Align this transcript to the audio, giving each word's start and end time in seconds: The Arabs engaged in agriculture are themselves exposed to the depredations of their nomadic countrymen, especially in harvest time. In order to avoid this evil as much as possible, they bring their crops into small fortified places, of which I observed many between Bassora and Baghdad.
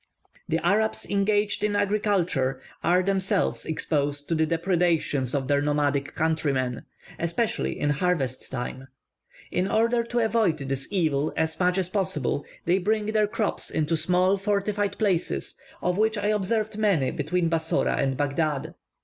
The 0.49 0.57
Arabs 0.65 1.05
engaged 1.07 1.63
in 1.63 1.75
agriculture 1.75 2.59
are 2.83 3.03
themselves 3.03 3.67
exposed 3.67 4.27
to 4.29 4.33
the 4.33 4.47
depredations 4.47 5.35
of 5.35 5.47
their 5.47 5.61
nomadic 5.61 6.15
countrymen, 6.15 6.85
especially 7.19 7.79
in 7.79 7.91
harvest 7.91 8.51
time. 8.51 8.87
In 9.51 9.67
order 9.69 10.03
to 10.05 10.17
avoid 10.25 10.57
this 10.57 10.87
evil 10.89 11.31
as 11.37 11.59
much 11.59 11.77
as 11.77 11.87
possible, 11.89 12.43
they 12.65 12.79
bring 12.79 13.11
their 13.11 13.27
crops 13.27 13.69
into 13.69 13.95
small 13.95 14.37
fortified 14.37 14.97
places, 14.97 15.55
of 15.83 15.99
which 15.99 16.17
I 16.17 16.29
observed 16.29 16.79
many 16.79 17.11
between 17.11 17.47
Bassora 17.47 17.97
and 17.99 18.17
Baghdad. 18.17 18.73